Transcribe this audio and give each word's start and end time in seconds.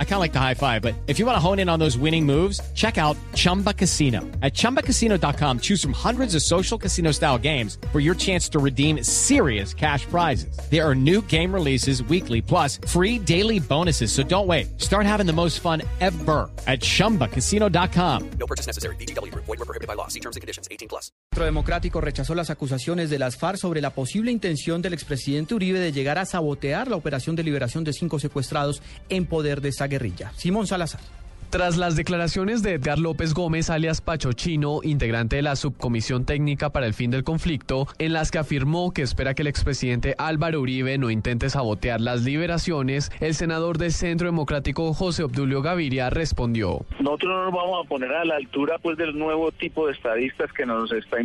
I 0.00 0.04
kind 0.04 0.14
of 0.14 0.20
like 0.20 0.32
the 0.32 0.40
high 0.40 0.54
five, 0.54 0.82
but 0.82 0.96
if 1.06 1.20
you 1.20 1.26
want 1.26 1.36
to 1.36 1.40
hone 1.40 1.60
in 1.60 1.68
on 1.68 1.78
those 1.78 1.96
winning 1.96 2.26
moves, 2.26 2.60
check 2.74 2.98
out 2.98 3.16
Chumba 3.34 3.72
Casino. 3.72 4.22
At 4.42 4.54
ChumbaCasino.com, 4.54 5.60
choose 5.60 5.80
from 5.80 5.92
hundreds 5.92 6.34
of 6.34 6.42
social 6.42 6.76
casino 6.76 7.12
style 7.12 7.38
games 7.38 7.78
for 7.92 8.00
your 8.00 8.16
chance 8.16 8.48
to 8.48 8.58
redeem 8.58 9.04
serious 9.04 9.72
cash 9.72 10.04
prizes. 10.06 10.58
There 10.68 10.84
are 10.84 10.96
new 10.96 11.22
game 11.22 11.54
releases 11.54 12.02
weekly, 12.02 12.42
plus 12.42 12.80
free 12.88 13.20
daily 13.20 13.60
bonuses. 13.60 14.10
So 14.10 14.24
don't 14.24 14.48
wait. 14.48 14.80
Start 14.80 15.06
having 15.06 15.26
the 15.26 15.32
most 15.32 15.60
fun 15.60 15.82
ever 16.00 16.50
at 16.66 16.80
ChumbaCasino.com. 16.80 18.30
No 18.40 18.46
purchase 18.46 18.66
necessary. 18.66 18.96
BGW. 18.96 19.32
Void 19.34 19.46
were 19.46 19.56
prohibited 19.58 19.86
by 19.86 19.94
law. 19.94 20.08
See 20.08 20.20
terms 20.20 20.34
and 20.34 20.40
conditions. 20.40 20.66
18 20.72 20.88
plus. 20.88 21.12
Centro 21.30 21.44
Democrático 21.44 22.00
rechazó 22.00 22.34
las 22.34 22.50
acusaciones 22.50 23.10
de 23.10 23.18
las 23.18 23.36
FARC 23.36 23.58
sobre 23.58 23.80
la 23.80 23.90
posible 23.90 24.32
intención 24.32 24.82
del 24.82 24.94
expresidente 24.94 25.54
Uribe 25.54 25.78
de 25.78 25.92
llegar 25.92 26.18
a 26.18 26.24
sabotear 26.24 26.88
la 26.88 26.96
operación 26.96 27.36
de 27.36 27.44
liberación 27.44 27.84
de 27.84 27.92
cinco 27.92 28.18
secuestrados 28.18 28.82
en 29.08 29.26
poder 29.26 29.60
de 29.60 29.68
esta 29.68 29.87
guerrilla. 29.88 30.32
Simón 30.36 30.66
Salazar. 30.66 31.17
Tras 31.50 31.78
las 31.78 31.96
declaraciones 31.96 32.62
de 32.62 32.74
Edgar 32.74 32.98
López 32.98 33.32
Gómez, 33.32 33.70
alias 33.70 34.02
Pacho 34.02 34.34
Chino, 34.34 34.80
integrante 34.82 35.36
de 35.36 35.42
la 35.42 35.56
Subcomisión 35.56 36.26
Técnica 36.26 36.68
para 36.68 36.84
el 36.84 36.92
Fin 36.92 37.10
del 37.10 37.24
Conflicto, 37.24 37.86
en 37.98 38.12
las 38.12 38.30
que 38.30 38.36
afirmó 38.36 38.92
que 38.92 39.00
espera 39.00 39.32
que 39.32 39.40
el 39.40 39.48
expresidente 39.48 40.14
Álvaro 40.18 40.60
Uribe 40.60 40.98
no 40.98 41.08
intente 41.08 41.48
sabotear 41.48 42.02
las 42.02 42.22
liberaciones, 42.22 43.10
el 43.20 43.34
senador 43.34 43.78
del 43.78 43.92
Centro 43.92 44.26
Democrático 44.26 44.92
José 44.92 45.22
Obdulio 45.22 45.62
Gaviria 45.62 46.10
respondió. 46.10 46.84
Nosotros 47.00 47.32
no 47.32 47.44
nos 47.44 47.54
vamos 47.54 47.82
a 47.82 47.88
poner 47.88 48.12
a 48.12 48.26
la 48.26 48.36
altura 48.36 48.76
pues 48.82 48.98
del 48.98 49.18
nuevo 49.18 49.50
tipo 49.50 49.86
de 49.86 49.94
estadistas 49.94 50.52
que 50.52 50.66
nos 50.66 50.92
está 50.92 51.16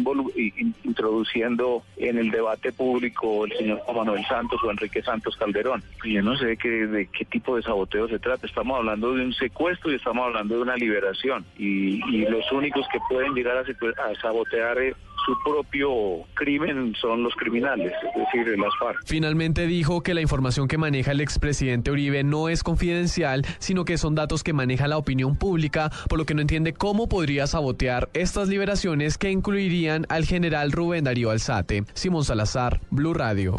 introduciendo 0.85 1.83
en 1.97 2.17
el 2.17 2.31
debate 2.31 2.71
público 2.71 3.43
el 3.43 3.51
señor 3.57 3.81
Manuel 3.93 4.25
Santos 4.25 4.61
o 4.63 4.71
Enrique 4.71 5.03
Santos 5.03 5.35
Calderón. 5.35 5.83
Yo 6.05 6.21
no 6.21 6.37
sé 6.37 6.55
qué, 6.55 6.69
de 6.69 7.07
qué 7.07 7.25
tipo 7.25 7.57
de 7.57 7.63
saboteo 7.63 8.07
se 8.07 8.19
trata. 8.19 8.47
Estamos 8.47 8.77
hablando 8.77 9.15
de 9.15 9.25
un 9.25 9.33
secuestro 9.33 9.91
y 9.91 9.95
estamos 9.95 10.12
estamos 10.13 10.27
hablando 10.27 10.55
de 10.55 10.61
una 10.61 10.75
liberación 10.75 11.43
y, 11.57 12.23
los 12.29 12.51
únicos 12.51 12.85
que 12.91 12.99
pueden 13.09 13.33
llegar 13.33 13.57
a, 13.57 14.21
sabotear 14.21 14.77
eh, 14.79 14.95
su 15.25 15.35
propio 15.43 16.25
crimen 16.35 16.93
son 16.99 17.23
los 17.23 17.33
criminales, 17.35 17.91
es 17.91 18.19
decir, 18.19 18.57
las 18.57 18.73
FARC. 18.79 18.99
Finalmente 19.05 19.65
dijo 19.67 20.01
que 20.01 20.13
la 20.13 20.21
información 20.21 20.67
que 20.67 20.77
maneja 20.77 21.11
el 21.11 21.21
expresidente 21.21 21.91
Uribe 21.91 22.23
no 22.23 22.49
es 22.49 22.63
confidencial, 22.63 23.43
sino 23.59 23.85
que 23.85 23.97
son 23.97 24.15
datos 24.15 24.43
que 24.43 24.53
maneja 24.53 24.87
la 24.87 24.97
opinión 24.97 25.35
pública, 25.35 25.91
por 26.07 26.19
lo 26.19 26.25
que 26.25 26.33
no 26.35 26.41
entiende 26.41 26.73
cómo 26.73 27.09
podría 27.09 27.47
sabotear 27.47 28.09
estas 28.13 28.47
liberaciones 28.47 29.17
que 29.17 29.31
incluirían 29.31 30.05
al 30.09 30.25
general 30.25 30.71
Rubén 30.71 31.05
Darío 31.05 31.31
Alzate. 31.31 31.85
Simón 31.93 32.23
Salazar, 32.23 32.79
Blue 32.89 33.13
Radio. 33.13 33.57